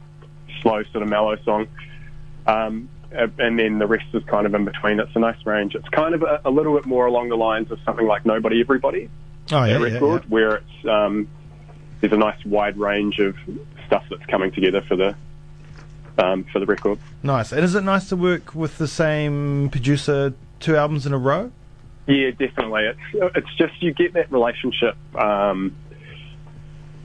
slow, 0.62 0.82
sort 0.92 1.02
of 1.02 1.08
mellow 1.10 1.36
song. 1.44 1.68
Uh, 3.16 3.28
and 3.38 3.58
then 3.58 3.78
the 3.78 3.86
rest 3.86 4.06
is 4.12 4.22
kind 4.24 4.46
of 4.46 4.54
in 4.54 4.64
between. 4.64 5.00
It's 5.00 5.14
a 5.14 5.18
nice 5.18 5.44
range. 5.46 5.74
It's 5.74 5.88
kind 5.88 6.14
of 6.14 6.22
a, 6.22 6.42
a 6.44 6.50
little 6.50 6.74
bit 6.74 6.84
more 6.84 7.06
along 7.06 7.30
the 7.30 7.36
lines 7.36 7.70
of 7.70 7.78
something 7.84 8.06
like 8.06 8.26
Nobody 8.26 8.60
Everybody 8.60 9.08
Oh 9.50 9.64
yeah, 9.64 9.78
that 9.78 9.88
yeah, 9.88 9.94
record, 9.94 10.22
yeah. 10.24 10.28
where 10.28 10.56
it's 10.56 10.86
um, 10.86 11.28
there's 12.00 12.12
a 12.12 12.16
nice 12.16 12.44
wide 12.44 12.76
range 12.76 13.18
of 13.18 13.36
stuff 13.86 14.04
that's 14.10 14.24
coming 14.26 14.52
together 14.52 14.82
for 14.82 14.96
the 14.96 15.14
um, 16.18 16.44
for 16.52 16.58
the 16.58 16.66
record. 16.66 16.98
Nice. 17.22 17.52
And 17.52 17.64
is 17.64 17.74
it 17.74 17.82
nice 17.82 18.08
to 18.10 18.16
work 18.16 18.54
with 18.54 18.78
the 18.78 18.88
same 18.88 19.70
producer 19.70 20.34
two 20.60 20.76
albums 20.76 21.06
in 21.06 21.12
a 21.12 21.18
row? 21.18 21.50
Yeah, 22.06 22.30
definitely. 22.30 22.84
It's 22.84 23.34
it's 23.36 23.54
just 23.56 23.82
you 23.82 23.92
get 23.94 24.14
that 24.14 24.30
relationship. 24.30 24.96
Um, 25.14 25.74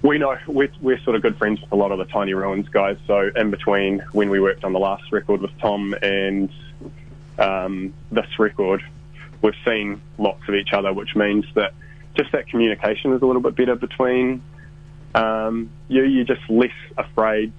we 0.04 0.18
know 0.18 0.38
we're, 0.48 0.70
we're 0.82 1.00
sort 1.00 1.16
of 1.16 1.22
good 1.22 1.38
friends 1.38 1.62
with 1.62 1.72
a 1.72 1.76
lot 1.76 1.92
of 1.92 1.98
the 1.98 2.06
Tiny 2.06 2.34
Ruins 2.34 2.68
guys. 2.68 2.98
So 3.08 3.32
in 3.36 3.50
between 3.50 4.00
when 4.12 4.30
we 4.30 4.40
worked 4.40 4.66
on 4.66 4.74
the 4.74 4.80
last 4.80 5.12
record 5.12 5.42
with 5.42 5.58
Tom 5.60 5.96
and 6.02 6.52
um, 7.40 7.94
this 8.12 8.38
record, 8.38 8.84
we've 9.42 9.56
seen 9.66 10.02
lots 10.18 10.42
of 10.48 10.56
each 10.56 10.74
other, 10.74 10.92
which 10.92 11.16
means 11.16 11.46
that 11.56 11.74
just 12.16 12.34
that 12.34 12.48
communication 12.48 13.14
is 13.14 13.22
a 13.22 13.26
little 13.26 13.42
bit 13.42 13.56
better 13.56 13.76
between 13.76 14.44
um, 15.16 15.70
you. 15.88 16.04
You're 16.04 16.26
just 16.26 16.48
less 16.50 16.72
afraid 16.98 17.54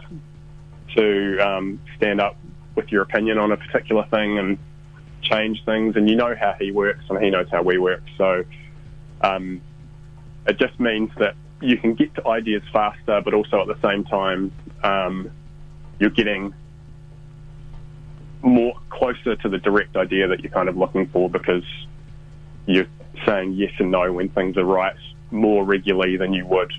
to 0.97 1.39
um, 1.39 1.81
stand 1.97 2.21
up 2.21 2.37
with 2.75 2.93
your 2.93 3.03
opinion 3.03 3.39
on 3.39 3.53
a 3.53 3.57
particular 3.57 4.05
thing 4.11 4.39
and 4.39 4.59
change 5.23 5.65
things, 5.65 5.97
and 5.97 6.11
you 6.11 6.15
know 6.15 6.35
how 6.39 6.55
he 6.61 6.73
works 6.73 7.05
and 7.09 7.25
he 7.25 7.31
knows 7.31 7.49
how 7.51 7.63
we 7.63 7.79
work. 7.79 8.03
So 8.19 8.45
um, 9.23 9.63
it 10.47 10.59
just 10.59 10.79
means 10.79 11.11
that 11.17 11.35
you 11.65 11.79
can 11.79 11.95
get 11.95 12.15
to 12.17 12.27
ideas 12.29 12.63
faster, 12.73 13.21
but 13.25 13.35
also 13.35 13.61
at 13.61 13.67
the 13.67 13.89
same 13.89 14.05
time 14.05 14.53
um, 14.83 15.31
you're 15.99 16.11
getting 16.11 16.55
more 18.43 18.75
closer 18.91 19.37
to 19.37 19.49
the 19.49 19.59
direct 19.59 19.97
idea 19.97 20.29
that 20.29 20.41
you're 20.41 20.53
kind 20.53 20.69
of 20.69 20.77
looking 20.77 21.07
for 21.07 21.31
because 21.31 21.65
you're 22.67 22.87
saying 23.25 23.53
yes 23.53 23.73
and 23.79 23.91
no 23.91 24.13
when 24.13 24.29
things 24.29 24.57
are 24.57 24.65
right 24.65 24.97
more 25.31 25.65
regularly 25.65 26.17
than 26.17 26.33
you 26.33 26.47
would 26.47 26.73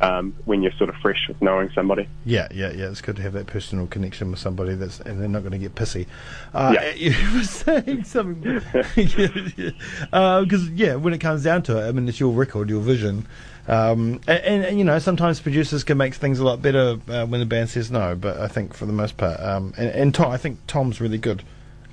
um, 0.00 0.34
when 0.44 0.62
you're 0.62 0.72
sort 0.72 0.90
of 0.90 0.96
fresh 0.96 1.26
with 1.28 1.40
knowing 1.40 1.70
somebody. 1.74 2.06
Yeah, 2.24 2.48
yeah, 2.52 2.70
yeah. 2.72 2.88
It's 2.90 3.00
good 3.00 3.16
to 3.16 3.22
have 3.22 3.32
that 3.32 3.46
personal 3.46 3.86
connection 3.86 4.30
with 4.30 4.38
somebody 4.40 4.74
that's, 4.74 5.00
and 5.00 5.20
they're 5.20 5.28
not 5.28 5.40
going 5.40 5.52
to 5.52 5.58
get 5.58 5.74
pissy. 5.74 6.06
Uh, 6.54 6.74
Yeah. 6.78 6.92
You 6.96 7.14
were 7.38 7.44
saying 7.44 8.04
something 8.04 8.62
because 8.94 9.52
uh, 10.12 10.44
'cause, 10.44 10.68
yeah, 10.70 10.94
when 10.96 11.14
it 11.14 11.18
comes 11.18 11.42
down 11.44 11.62
to 11.64 11.78
it, 11.82 11.88
I 11.88 11.92
mean, 11.92 12.08
it's 12.08 12.20
your 12.20 12.32
record, 12.32 12.68
your 12.68 12.80
vision, 12.82 13.26
um, 13.68 14.20
and, 14.28 14.38
and, 14.44 14.64
and, 14.64 14.78
you 14.78 14.84
know, 14.84 14.98
sometimes 14.98 15.40
producers 15.40 15.82
can 15.82 15.96
make 15.98 16.14
things 16.14 16.38
a 16.38 16.44
lot 16.44 16.60
better 16.62 16.98
uh, 17.08 17.26
when 17.26 17.40
the 17.40 17.46
band 17.46 17.70
says 17.70 17.90
no. 17.90 18.14
But 18.14 18.38
I 18.38 18.48
think 18.48 18.74
for 18.74 18.86
the 18.86 18.92
most 18.92 19.16
part, 19.16 19.40
um, 19.40 19.72
and, 19.76 19.88
and 19.90 20.14
Tom, 20.14 20.30
I 20.30 20.36
think 20.36 20.58
Tom's 20.66 21.00
really 21.00 21.18
good 21.18 21.42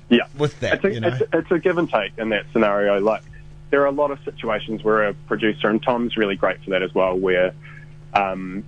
Yeah. 0.09 0.27
with 0.37 0.59
that. 0.59 0.73
it's 0.75 0.83
a, 0.85 0.93
you 0.93 0.99
know, 0.99 1.07
it's, 1.07 1.21
it's 1.33 1.51
a 1.51 1.57
give 1.59 1.77
and 1.77 1.89
take 1.89 2.11
in 2.17 2.29
that 2.29 2.45
scenario. 2.53 2.99
Like 2.99 3.23
there 3.71 3.81
are 3.81 3.87
a 3.87 3.91
lot 3.91 4.11
of 4.11 4.19
situations 4.23 4.83
where 4.83 5.07
a 5.07 5.13
producer, 5.13 5.67
and 5.69 5.81
Tom's 5.81 6.15
really 6.17 6.35
great 6.35 6.63
for 6.63 6.69
that 6.71 6.83
as 6.83 6.93
well, 6.93 7.17
where 7.17 7.53
um, 8.13 8.63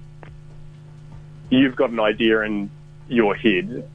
you've 1.50 1.76
got 1.76 1.90
an 1.90 2.00
idea 2.00 2.42
in 2.42 2.70
your 3.08 3.36
head, 3.36 3.88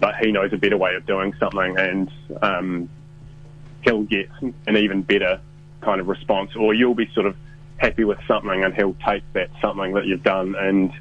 but 0.00 0.16
he 0.16 0.32
knows 0.32 0.52
a 0.52 0.56
better 0.56 0.76
way 0.76 0.94
of 0.94 1.06
doing 1.06 1.34
something, 1.38 1.78
and 1.78 2.10
um, 2.42 2.88
he'll 3.82 4.02
get 4.02 4.28
an 4.40 4.76
even 4.76 5.02
better 5.02 5.40
kind 5.80 6.00
of 6.00 6.08
response, 6.08 6.54
or 6.56 6.74
you'll 6.74 6.94
be 6.94 7.10
sort 7.14 7.26
of 7.26 7.36
happy 7.76 8.04
with 8.04 8.18
something, 8.26 8.64
and 8.64 8.74
he'll 8.74 8.96
take 9.06 9.22
that 9.32 9.50
something 9.60 9.94
that 9.94 10.06
you've 10.06 10.22
done 10.22 10.54
and 10.54 10.92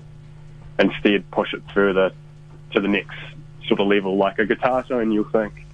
instead 0.79 1.29
push 1.31 1.53
it 1.53 1.61
further 1.73 2.11
to 2.71 2.79
the 2.81 2.87
next 2.87 3.15
sort 3.67 3.79
of 3.79 3.87
level, 3.87 4.17
like 4.17 4.39
a 4.39 4.45
guitar 4.45 4.83
tone. 4.83 5.11
You'll 5.11 5.29
think, 5.29 5.65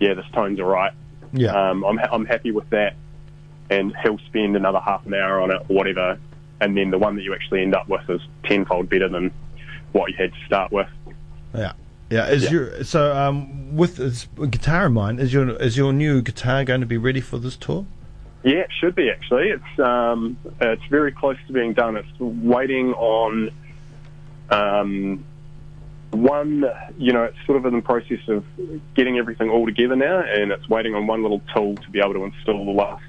yeah, 0.00 0.14
this 0.14 0.26
tone's 0.32 0.58
all 0.60 0.66
right. 0.66 0.92
yeah, 1.32 1.70
Um, 1.70 1.84
I'm, 1.84 1.96
ha- 1.96 2.08
I'm 2.12 2.26
happy 2.26 2.50
with 2.50 2.68
that. 2.70 2.96
And 3.70 3.94
he'll 4.02 4.18
spend 4.18 4.56
another 4.56 4.80
half 4.80 5.06
an 5.06 5.14
hour 5.14 5.40
on 5.40 5.50
it 5.50 5.62
or 5.68 5.76
whatever. 5.76 6.18
And 6.62 6.76
then 6.76 6.90
the 6.90 6.98
one 6.98 7.16
that 7.16 7.22
you 7.22 7.34
actually 7.34 7.62
end 7.62 7.74
up 7.74 7.88
with 7.88 8.08
is 8.08 8.20
tenfold 8.44 8.88
better 8.88 9.08
than 9.08 9.32
what 9.90 10.10
you 10.10 10.16
had 10.16 10.32
to 10.32 10.38
start 10.46 10.70
with. 10.72 10.88
yeah. 11.54 11.72
Yeah, 12.08 12.28
is 12.28 12.44
Yeah. 12.44 12.50
your 12.50 12.84
so 12.84 13.16
um, 13.16 13.74
with 13.74 13.96
this 13.96 14.28
guitar 14.50 14.86
in 14.86 14.92
mind, 14.92 15.18
is 15.18 15.32
your 15.32 15.48
is 15.56 15.76
your 15.78 15.92
new 15.94 16.20
guitar 16.20 16.62
going 16.62 16.82
to 16.82 16.86
be 16.86 16.98
ready 16.98 17.20
for 17.22 17.38
this 17.38 17.56
tour? 17.56 17.86
Yeah, 18.44 18.58
it 18.58 18.70
should 18.80 18.94
be 18.94 19.08
actually. 19.10 19.48
It's 19.48 19.78
um, 19.80 20.36
it's 20.60 20.84
very 20.90 21.10
close 21.10 21.38
to 21.46 21.52
being 21.54 21.72
done. 21.72 21.96
It's 21.96 22.20
waiting 22.20 22.92
on 22.92 23.50
um, 24.50 25.24
one. 26.10 26.64
You 26.98 27.12
know, 27.14 27.24
it's 27.24 27.38
sort 27.46 27.56
of 27.56 27.64
in 27.66 27.74
the 27.74 27.82
process 27.82 28.20
of 28.28 28.44
getting 28.94 29.16
everything 29.16 29.48
all 29.48 29.64
together 29.64 29.96
now, 29.96 30.20
and 30.20 30.52
it's 30.52 30.68
waiting 30.68 30.94
on 30.94 31.06
one 31.06 31.22
little 31.22 31.40
tool 31.54 31.76
to 31.76 31.90
be 31.90 31.98
able 32.00 32.12
to 32.14 32.24
install 32.24 32.64
the 32.66 32.72
last 32.72 33.04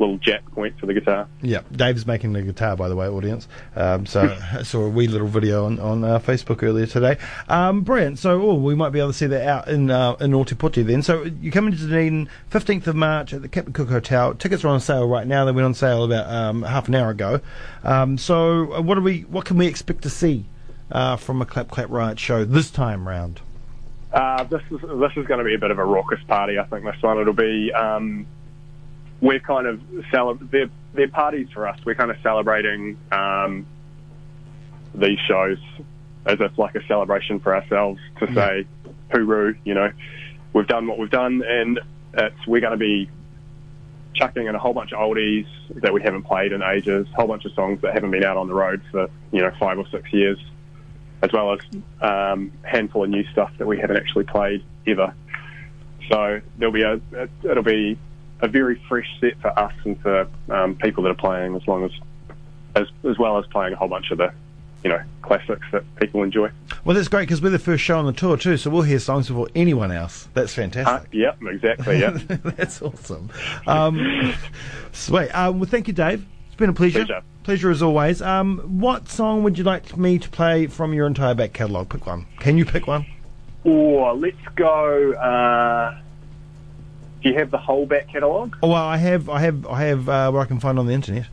little 0.00 0.18
jack 0.18 0.44
point 0.52 0.78
for 0.80 0.86
the 0.86 0.94
guitar. 0.94 1.28
Yeah, 1.42 1.60
Dave's 1.70 2.06
making 2.06 2.32
the 2.32 2.42
guitar, 2.42 2.74
by 2.74 2.88
the 2.88 2.96
way, 2.96 3.06
audience. 3.06 3.46
Um, 3.76 4.06
so 4.06 4.36
I 4.52 4.62
saw 4.64 4.84
a 4.84 4.88
wee 4.88 5.06
little 5.06 5.28
video 5.28 5.66
on, 5.66 5.78
on 5.78 6.02
uh, 6.02 6.18
Facebook 6.18 6.62
earlier 6.62 6.86
today. 6.86 7.18
Um, 7.48 7.82
brilliant. 7.82 8.18
So 8.18 8.40
oh, 8.40 8.54
we 8.54 8.74
might 8.74 8.90
be 8.90 8.98
able 8.98 9.10
to 9.10 9.14
see 9.14 9.26
that 9.26 9.46
out 9.46 9.68
in 9.68 9.90
uh, 9.90 10.16
in 10.20 10.32
Ōtepoti 10.32 10.84
then. 10.84 11.02
So 11.02 11.24
you 11.24 11.52
come 11.52 11.66
into 11.66 11.78
Dunedin 11.78 12.28
15th 12.50 12.86
of 12.86 12.96
March 12.96 13.32
at 13.32 13.42
the 13.42 13.48
Captain 13.48 13.72
Cook 13.72 13.90
Hotel. 13.90 14.34
Tickets 14.34 14.64
are 14.64 14.68
on 14.68 14.80
sale 14.80 15.06
right 15.06 15.26
now. 15.26 15.44
They 15.44 15.52
went 15.52 15.66
on 15.66 15.74
sale 15.74 16.04
about 16.04 16.28
um, 16.28 16.62
half 16.62 16.88
an 16.88 16.94
hour 16.94 17.10
ago. 17.10 17.40
Um, 17.84 18.18
so 18.18 18.72
uh, 18.74 18.80
what 18.80 18.94
do 18.94 19.02
we 19.02 19.20
what 19.22 19.44
can 19.44 19.58
we 19.58 19.66
expect 19.66 20.02
to 20.02 20.10
see 20.10 20.46
uh, 20.90 21.16
from 21.16 21.42
a 21.42 21.46
Clap 21.46 21.68
Clap 21.68 21.90
Riot 21.90 22.18
show 22.18 22.44
this 22.44 22.70
time 22.70 23.06
round? 23.06 23.40
Uh, 24.12 24.42
this 24.44 24.62
is 24.70 24.80
this 24.80 25.12
is 25.16 25.26
going 25.26 25.38
to 25.38 25.44
be 25.44 25.54
a 25.54 25.58
bit 25.58 25.70
of 25.70 25.78
a 25.78 25.84
raucous 25.84 26.20
party. 26.26 26.58
I 26.58 26.64
think 26.64 26.84
this 26.84 27.00
one 27.02 27.18
it'll 27.18 27.32
be. 27.32 27.72
Um, 27.72 28.26
we're 29.20 29.40
kind 29.40 29.66
of 29.66 29.80
cele- 30.10 30.38
they're 30.40 30.70
they're 30.94 31.08
parties 31.08 31.48
for 31.52 31.68
us. 31.68 31.78
We're 31.84 31.94
kind 31.94 32.10
of 32.10 32.16
celebrating 32.22 32.98
um, 33.12 33.66
these 34.94 35.18
shows 35.20 35.58
as 36.26 36.40
if 36.40 36.58
like 36.58 36.74
a 36.74 36.86
celebration 36.86 37.40
for 37.40 37.54
ourselves 37.54 38.00
to 38.18 38.32
say, 38.34 38.66
hooroo, 39.10 39.56
you 39.64 39.74
know, 39.74 39.90
we've 40.52 40.66
done 40.66 40.86
what 40.86 40.98
we've 40.98 41.10
done, 41.10 41.42
and 41.46 41.80
it's 42.14 42.46
we're 42.46 42.60
going 42.60 42.72
to 42.72 42.76
be 42.76 43.08
chucking 44.14 44.46
in 44.46 44.54
a 44.54 44.58
whole 44.58 44.74
bunch 44.74 44.92
of 44.92 44.98
oldies 44.98 45.46
that 45.76 45.92
we 45.92 46.02
haven't 46.02 46.24
played 46.24 46.52
in 46.52 46.62
ages, 46.62 47.06
a 47.12 47.16
whole 47.16 47.28
bunch 47.28 47.44
of 47.44 47.52
songs 47.52 47.80
that 47.82 47.94
haven't 47.94 48.10
been 48.10 48.24
out 48.24 48.36
on 48.36 48.48
the 48.48 48.54
road 48.54 48.82
for 48.90 49.08
you 49.32 49.40
know 49.40 49.52
five 49.58 49.78
or 49.78 49.86
six 49.88 50.12
years 50.12 50.38
as 51.22 51.32
well 51.32 51.52
as 51.52 51.60
um, 52.00 52.50
a 52.64 52.68
handful 52.68 53.04
of 53.04 53.10
new 53.10 53.24
stuff 53.32 53.52
that 53.58 53.66
we 53.66 53.78
haven't 53.78 53.96
actually 53.96 54.24
played 54.24 54.64
ever. 54.86 55.14
So 56.10 56.40
there'll 56.58 56.72
be 56.72 56.82
a 56.82 57.00
it'll 57.44 57.62
be 57.62 57.98
a 58.42 58.48
very 58.48 58.80
fresh 58.88 59.08
set 59.20 59.38
for 59.40 59.56
us 59.58 59.72
and 59.84 60.00
for 60.00 60.26
um, 60.48 60.74
people 60.76 61.02
that 61.04 61.10
are 61.10 61.14
playing, 61.14 61.54
as 61.56 61.66
long 61.68 61.84
as 61.84 61.90
as 62.74 62.86
as 63.08 63.18
well 63.18 63.38
as 63.38 63.46
playing 63.46 63.72
a 63.72 63.76
whole 63.76 63.88
bunch 63.88 64.10
of 64.10 64.18
the 64.18 64.32
you 64.84 64.88
know 64.90 65.00
classics 65.22 65.66
that 65.72 65.82
people 65.96 66.22
enjoy. 66.22 66.50
Well, 66.84 66.96
that's 66.96 67.08
great 67.08 67.22
because 67.22 67.42
we're 67.42 67.50
the 67.50 67.58
first 67.58 67.84
show 67.84 67.98
on 67.98 68.06
the 68.06 68.12
tour 68.12 68.36
too, 68.36 68.56
so 68.56 68.70
we'll 68.70 68.82
hear 68.82 68.98
songs 68.98 69.28
before 69.28 69.48
anyone 69.54 69.92
else. 69.92 70.28
That's 70.34 70.52
Uh, 70.56 70.62
fantastic. 70.62 71.08
yep, 71.12 71.38
exactly. 71.42 71.98
Yeah, 72.00 72.10
That's 72.28 72.80
awesome. 72.80 73.28
Um, 73.66 74.32
sweet. 74.92 75.28
Um, 75.34 75.58
well, 75.60 75.68
thank 75.68 75.86
you, 75.88 75.92
Dave. 75.94 76.24
It's 76.46 76.54
been 76.56 76.70
a 76.70 76.72
pleasure. 76.72 77.04
Pleasure. 77.04 77.22
Pleasure 77.42 77.70
as 77.70 77.82
always. 77.82 78.22
Um, 78.22 78.58
what 78.80 79.08
song 79.08 79.42
would 79.42 79.58
you 79.58 79.64
like 79.64 79.96
me 79.96 80.18
to 80.18 80.28
play 80.30 80.66
from 80.66 80.92
your 80.94 81.06
entire 81.06 81.34
back 81.34 81.52
catalogue? 81.52 81.88
Pick 81.90 82.06
one. 82.06 82.26
Can 82.38 82.56
you 82.58 82.64
pick 82.64 82.86
one? 82.86 83.04
or 83.64 84.14
let's 84.14 84.36
go. 84.56 85.12
Uh, 85.12 85.98
Do 87.22 87.28
you 87.28 87.34
have 87.36 87.50
the 87.50 87.58
whole 87.58 87.86
back 87.86 88.08
catalogue? 88.08 88.56
Oh, 88.62 88.68
well, 88.68 88.82
I 88.82 88.96
have, 88.96 89.28
I 89.28 89.40
have, 89.40 89.66
I 89.66 89.82
have 89.84 90.08
uh, 90.08 90.30
what 90.30 90.40
I 90.40 90.44
can 90.46 90.58
find 90.60 90.78
on 90.78 90.86
the 90.86 90.94
internet. 90.94 91.26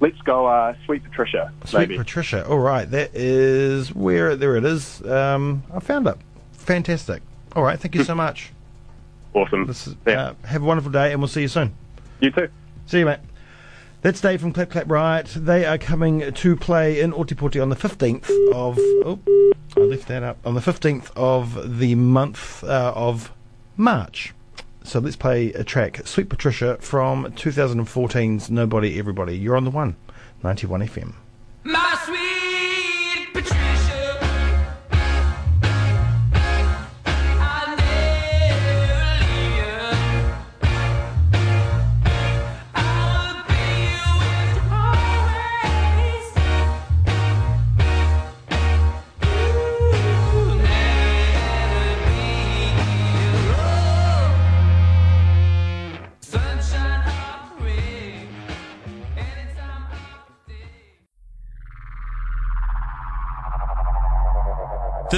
Let's 0.00 0.20
go, 0.22 0.46
uh, 0.46 0.74
Sweet 0.84 1.04
Patricia. 1.04 1.52
Sweet 1.64 1.78
maybe. 1.90 1.96
Patricia. 1.96 2.44
All 2.48 2.58
right, 2.58 2.90
that 2.90 3.14
is 3.14 3.94
where 3.94 4.34
there 4.34 4.56
it 4.56 4.64
is. 4.64 5.00
Um, 5.06 5.62
I 5.72 5.78
found 5.78 6.08
it. 6.08 6.16
Fantastic. 6.52 7.22
All 7.54 7.62
right, 7.62 7.78
thank 7.78 7.94
you 7.94 8.02
so 8.02 8.14
much. 8.16 8.50
awesome. 9.34 9.66
This 9.66 9.86
is, 9.86 9.94
yeah. 10.06 10.20
uh, 10.30 10.34
have 10.46 10.62
a 10.62 10.64
wonderful 10.64 10.90
day, 10.90 11.12
and 11.12 11.20
we'll 11.20 11.28
see 11.28 11.42
you 11.42 11.48
soon. 11.48 11.72
you 12.20 12.32
too. 12.32 12.48
See 12.86 12.98
you, 12.98 13.06
mate. 13.06 13.20
That's 14.00 14.20
Dave 14.20 14.40
from 14.40 14.52
Clap 14.52 14.70
Clap 14.70 14.90
Riot. 14.90 15.26
They 15.36 15.64
are 15.64 15.78
coming 15.78 16.32
to 16.32 16.56
play 16.56 17.00
in 17.00 17.12
Ōtepoti 17.12 17.62
on 17.62 17.68
the 17.68 17.76
15th 17.76 18.28
of. 18.52 18.76
Oh, 19.06 19.20
I 19.76 19.80
left 19.80 20.08
that 20.08 20.24
up. 20.24 20.38
On 20.44 20.54
the 20.54 20.60
15th 20.60 21.12
of 21.14 21.78
the 21.78 21.94
month 21.94 22.64
uh, 22.64 22.92
of 22.96 23.30
March. 23.76 24.34
So 24.84 24.98
let's 24.98 25.16
play 25.16 25.52
a 25.52 25.64
track, 25.64 26.06
Sweet 26.06 26.28
Patricia 26.28 26.76
from 26.80 27.24
2014's 27.32 28.50
Nobody 28.50 28.98
Everybody. 28.98 29.36
You're 29.36 29.56
on 29.56 29.64
the 29.64 29.70
one, 29.70 29.96
91 30.42 30.82
FM. 30.88 31.14
My 31.64 31.98
sweet 32.04 33.32
Patricia, 33.32 33.71